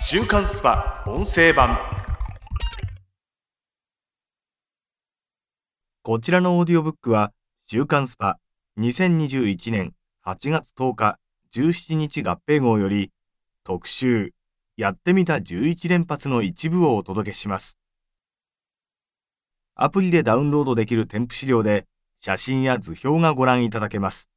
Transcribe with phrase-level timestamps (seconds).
[0.00, 1.04] 週刊 SPA!
[1.06, 1.78] 音声版。
[6.02, 7.32] こちらのオーディオブックは
[7.66, 9.94] 週刊 SPA!2021年
[10.26, 11.18] 8月10日
[11.54, 13.12] 17日合併号より
[13.64, 14.32] 特集
[14.76, 17.78] やってみた11連発の一部をお届けします。
[19.74, 21.86] アプリでダウンロードできる添付資料で
[22.20, 24.31] 写真や図表がご覧いただけます。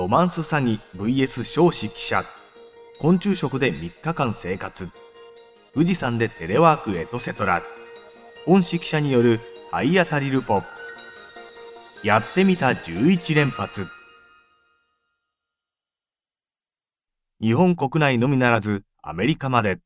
[0.00, 2.24] ロマンス詐欺 VS 少子記者。
[3.02, 4.88] 昆虫食で3日間生活。
[5.74, 7.62] 富士山でテレワークエトセトラ
[8.46, 10.62] 本誌記者による体当たりルポ。
[12.02, 13.88] やってみた11連発。
[17.42, 19.80] 日本国内のみならずアメリカまで。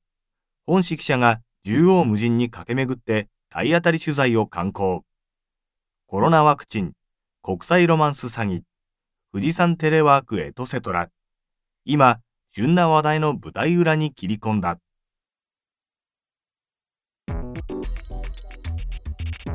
[0.64, 5.02] 本誌記者が縦横無尽に駆け巡って体当たり取材を敢行。
[6.06, 6.92] コロナワクチン
[7.42, 8.62] 国際ロマンス詐欺。
[9.34, 11.10] 富士山テレワークエトセトラ。
[11.84, 12.20] 今、
[12.52, 14.78] 旬な話題の舞台裏に切り込んだ。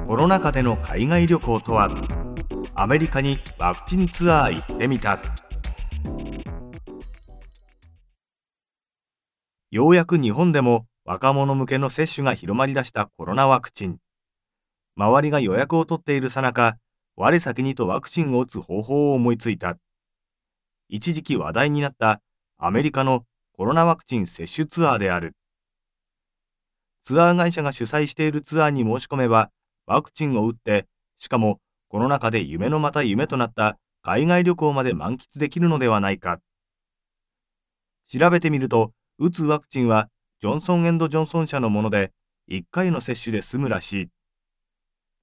[0.05, 1.89] コロナ禍での海外旅行とは、
[2.75, 5.17] アメリカにワクチンツアー行ってみた。
[9.71, 13.99] ようやく日本でも若者向けの接種が広まりだしたコロナワクチン。
[14.97, 16.75] 周りが予約を取っているさなか、
[17.21, 19.77] 我先にとワクチンを打つ方法を思いついた。
[20.87, 22.21] 一時期話題になった
[22.57, 25.35] アメリカのコロナワクチン接種ツアーである。
[27.03, 29.51] ツアー会社が主催しているツアーに申し込めば、
[29.85, 31.59] ワクチンを打って、しかも
[31.89, 36.39] コロナ禍で夢のまた夢となった海外旅行まで満喫できるのではないか。
[38.07, 40.07] 調べてみると、打つワクチンは
[40.39, 42.13] ジョンソンジョンソン社のもので、
[42.49, 44.09] 1回の接種で済むらしい。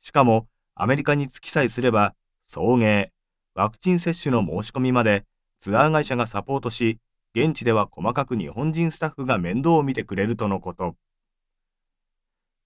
[0.03, 0.47] しかも、
[0.79, 2.15] アメリカに着きさえすれば、
[2.47, 3.09] 送迎、
[3.55, 5.25] ワクチン接種の申し込みまで
[5.61, 6.99] ツアー会社がサポートし、
[7.35, 10.95] 現地では細かく日本人スタッフが面倒を見てくれるとのこと。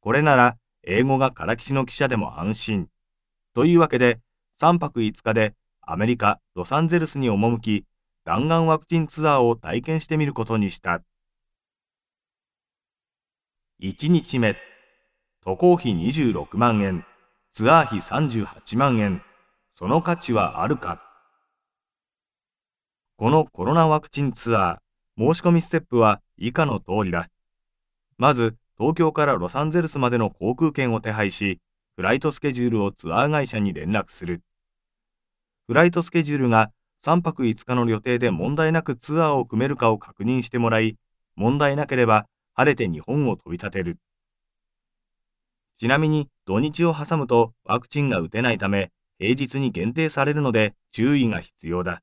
[0.00, 2.88] これなら、英語がからきしの記者でも安心。
[3.54, 4.18] というわけで、
[4.60, 7.84] 3泊5日でアメリカ・ロサンゼルスに赴き、
[8.24, 11.02] 弾丸ワクチンツアーを体験してみることにした。
[13.80, 14.56] 1日目、
[15.44, 17.04] 渡航費26万円。
[17.52, 19.22] ツアー費38万円。
[19.74, 21.02] その価値はあるか？
[23.16, 27.28] このコロナワクチンツアー、申し込みステップは以下の通りだ。
[28.18, 31.58] まず、東京からロサンゼルスまでの航空券を手配し、
[31.96, 34.42] フライトスケジュールをツアー会社に連絡する。
[35.66, 36.70] フライトスケジュールが
[37.04, 40.96] 3泊5日の予定で問題なくツアーを組めるかを確認してもらい、
[41.34, 43.98] 問題なければ晴れて日本を飛び立てる。
[45.80, 52.02] ちなみに土日を挟むとワクチンが打てないため平日に限定されるので注意が必要だ。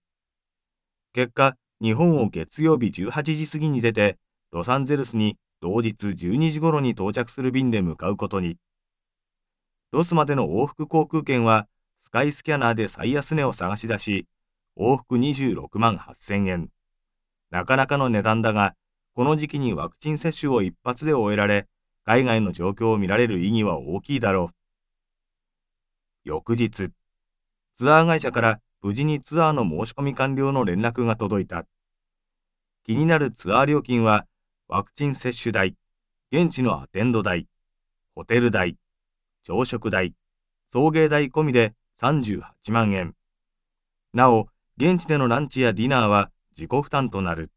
[1.13, 4.17] 結果、日本を月曜日18時過ぎに出て、
[4.51, 8.57] ロサンゼルスに同日12時頃に到着する便で向かうことに。
[9.91, 11.67] ロスまでの往復航空券は
[12.01, 14.25] スカイスキャナーで最安値を探し出し、
[14.75, 16.69] 往復26万8000円。
[17.51, 18.73] なかなかの値段だが、
[19.13, 21.67] この時期にワクチン接種を一発で終えられ、
[22.07, 24.55] 海外の状況を見られる意義は大きいだろう。
[26.23, 26.91] 翌日、
[27.75, 31.65] ツアー会社から無事にツアーの申し込み完了の連絡が届いた。
[32.85, 34.25] 気になるツアー料金は、
[34.69, 35.75] ワクチン接種代、
[36.31, 37.49] 現地のアテンド代、
[38.15, 38.77] ホテル代、
[39.43, 40.13] 朝食代、
[40.71, 43.15] 送迎代込みで38万円。
[44.13, 44.47] なお、
[44.77, 47.51] 現地でのランチやディナーは自己負担となる。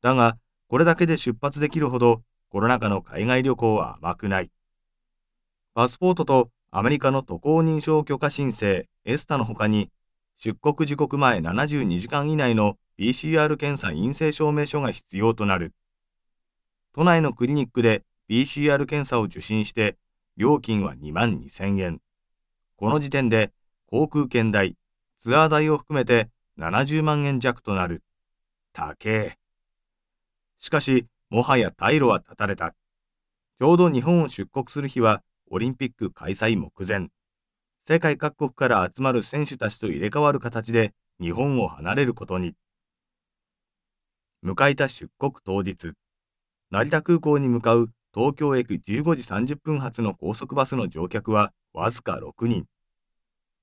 [0.00, 0.38] だが、
[0.68, 4.50] これだけで出発できるほどコロナ禍の海外旅行は甘くない。
[5.72, 9.90] パスポートとアメリカの渡航認証許可申請、エスタの他に、
[10.36, 15.72] 出国時刻前72時間以内の PCR 検査陰性証明書が必要となる。
[16.94, 19.96] 都内のクリニックで PCR 検査を受診して、
[20.36, 22.02] 料金は2万2000円。
[22.76, 23.50] この時点で
[23.86, 24.76] 航空券代、
[25.22, 28.02] ツアー代を含めて70万円弱となる。
[28.74, 29.38] 高え。
[30.58, 32.72] しかし、もはや退路は断たれた。
[32.72, 37.08] ちょうど日本を出国する日はオリンピック開催目前。
[37.88, 42.52] 世界各国から集まる選手たちと入れ替わる形で日本を離れることに。
[44.44, 45.94] 迎えた出国当日、
[46.70, 48.82] 成田空港に向かう東京駅15
[49.16, 52.66] 時30分発の高速バスの乗客はわずか6人。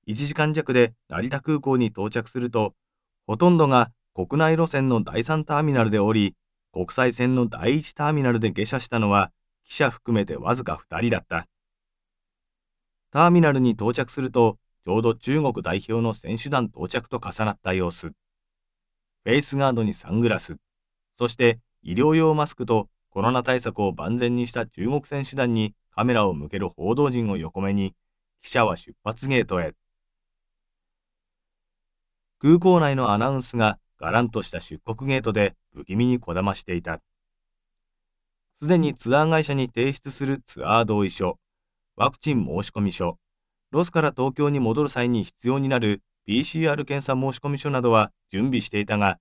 [0.08, 2.74] 1時間弱で成田空港に到着すると、
[3.28, 6.34] ほとんどが国内路線の第3ターミナルで降り、
[6.72, 9.32] 国際線の第1ターミナルで下車したのは
[9.64, 11.46] 記者含めてわずか2人だった。
[13.10, 18.08] ターミナルに到着すると、ちょうど中国代表の選手団到着と重なった様子。
[18.08, 20.56] フェイスガードにサングラス、
[21.18, 27.94] そして医療用マスクとコロナ対策を万全にした中国選手団にカメラを向ける報道陣を横目に、
[28.42, 29.74] 記者は出発ゲートへ。
[32.38, 37.00] 空港内のアナウンスががらんとした出国ゲートで不気味にこだましていた。
[38.60, 41.38] すでにツアー会社に提出するツアー同意書、
[41.96, 43.18] ワクチン申込書、
[43.70, 49.18] ロスから東京に戻る際に必要になる PCR 検査申込書などは準備していたが、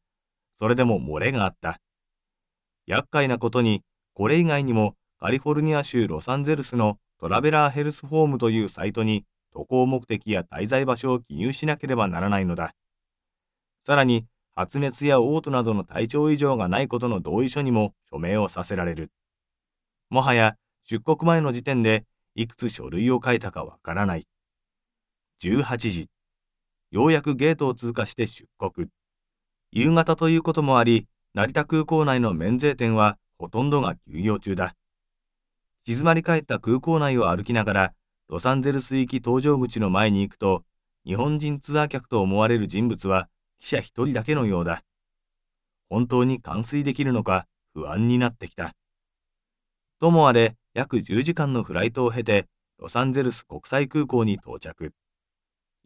[0.58, 1.80] それでも漏れがあった。
[2.88, 3.84] 厄介なことに、
[4.14, 12.74] これ以外にもカリフォルニア州ロサンゼルスのトラベラーヘルスフォームというサイトに渡航目的や滞在場所を記入しなければならないのだ。
[13.86, 14.26] さらに、
[14.60, 19.10] 発熱や嘔吐などの体調異常がないことの同意書にも署名をさせられる。
[20.10, 22.04] もはや出国前の時点で
[22.36, 24.28] いくつ書類を書いたかわからない。
[25.42, 26.10] 18時。
[26.92, 28.90] ようやくゲートを通過して出国。
[29.72, 34.76] 夕方ということもあり、成田空港内の免税店はほとんどが休業中だ。
[35.86, 37.94] 静まり返った空港内を歩きながら、
[38.28, 40.66] ロサンゼルス行き搭乗口の前に行くと、
[41.06, 43.30] 日本人ツアー客と思われる人物は
[43.60, 44.84] 記者一人だけのようだ。
[45.90, 48.74] 本当に完遂できるのか不安になってきた。
[50.00, 52.48] ともあれ、約10時間のフライトを経て、
[52.78, 54.94] ロサンゼルス国際空港に到着。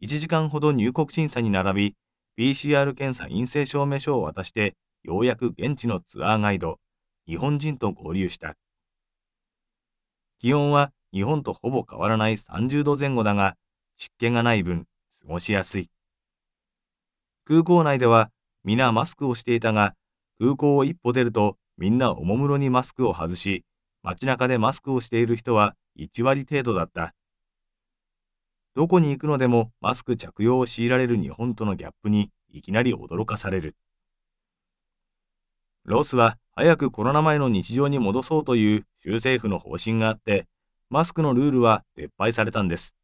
[0.01, 1.95] 1時間ほど入国審査に並び、
[2.37, 6.79] PCR 検査陰性証明書を渡して、ようやく現地のツアーガイド、
[7.25, 8.55] 日本人と合流した。
[10.39, 13.55] 気温は日本とほぼ変わらない30度前後だが、
[13.97, 14.85] 湿気がない分、
[15.21, 15.89] 過ごしやすい。
[17.45, 18.31] 空港内では
[18.63, 19.95] 皆マスクをしていたが、
[20.39, 23.65] 空港を一歩出るとみんなおもむろにマスクを外し、
[24.01, 27.13] 街中でマスクをしている人は1割程度だった。
[28.75, 33.75] どこに行くのでもマスク着用を強いられる日本とのギャップにいきなり驚かされる。
[35.85, 40.47] ロスは早くコロナ前の日常に戻そうという州政府の方針があって、
[40.89, 42.95] マスクのルールは撤廃されたんです。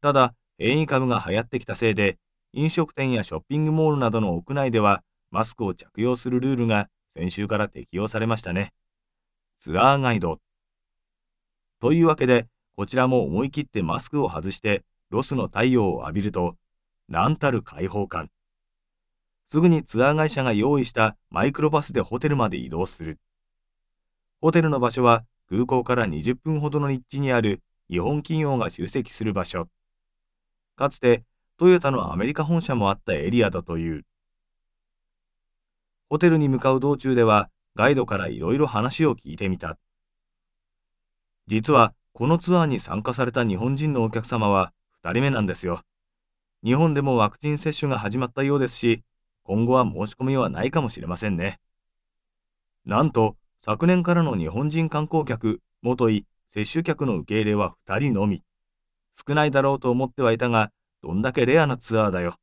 [0.00, 2.18] ただ、変異株が流行ってきたせいで、
[2.56, 8.72] 飲食店やショッピングモールなどの屋内ではマスクを着用するルールが先週から適用されましたね。
[9.60, 10.38] ツアーガイド。
[11.80, 12.46] というわけで、
[12.76, 16.56] こちらも思い切ってマスクを外してロスの太陽を浴びると、
[17.08, 18.30] なんたる開放感。
[19.48, 23.18] すぐにツアー会社が用意したマイクロバスでホテルまで移動する。
[24.40, 29.68] ホテルの場所は空港から20分ほどの立地にある日本企業が集積する場所。
[30.76, 31.24] かつて
[31.64, 34.04] トヨタのアメリカ本社もあったエリアだという。
[36.10, 39.78] ホテルに向かう道中ではガイドからいろいろ話を聞いてみた。
[41.46, 45.80] 実は、このツアーに参加された日本人のお客様は2人目なんですよ。
[46.62, 49.02] 日本でもワクチン接種が始まったようですし、
[49.44, 51.60] 今後は申し込みはないかもしれませんね。
[52.84, 58.42] なんと、昨年からの日本人観光客、もとい、接種客の受け入れは2人のみ。
[59.26, 60.70] 少ないだろうと思ってはいたが、
[61.04, 62.36] どんだけレアなツアーだよ。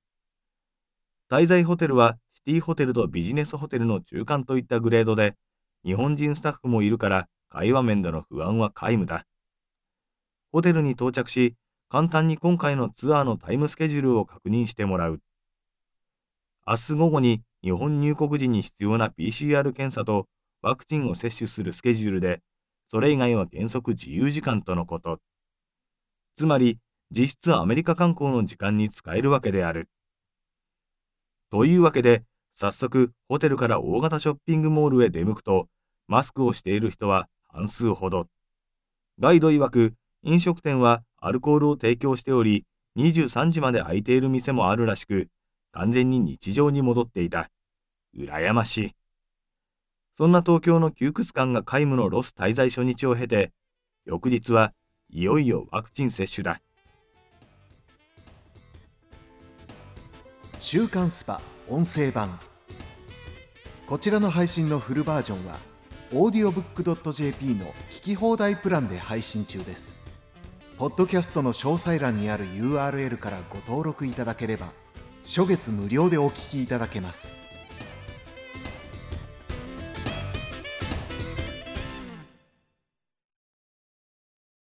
[1.31, 5.35] 滞在ホテルはシティホテルとビジネスホテルの中間といったグレードで、
[5.83, 9.25] 日本人スタッフもいるから会話面での不安は皆無だ。
[10.51, 11.55] ホテルに到着し、
[11.89, 15.19] 簡単に今回のツアーのタイムスケジュールを確認してもらう。
[16.67, 20.27] 明日午後に日本入国時に必要な PCR 検査と
[20.61, 22.41] ワクチンを接種するスケジュールで、
[22.91, 25.17] それ以外は原則自由時間とのこと。
[26.35, 26.77] つまり、
[27.11, 29.89] 実質アメリカ観光の時間に使えるわけである。
[31.51, 32.23] というわけで、
[32.55, 35.67] 早速ホテルから大型ショッピングモールへ出向くと、
[36.07, 38.27] マスクをしている人は半数ほど。
[39.19, 42.65] ガイド曰く、飲食店はアルコールを提供しており、
[42.95, 45.27] 23時まで空いている店もあるらしく、
[45.73, 47.49] 完全に日常に戻っていた。
[48.15, 48.95] 羨ましい。
[50.17, 53.51] そんな東京の窮屈感が皆無のロス滞在初日を経て、
[54.05, 54.73] 翌日は
[55.09, 56.61] いよいよワクチン接種だ。
[60.63, 62.39] 週刊スパ音声版。
[63.87, 65.57] こちらの配信のフルバージョンは
[66.11, 70.03] audiobook.jp の聞き放題プランで配信中です。
[70.77, 74.67] ポッドキャストの詳細欄にある URL からご登録いただければ
[75.23, 77.40] 初月無料でお聞きいただけます。